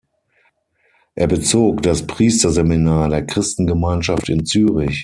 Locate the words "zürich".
4.47-4.99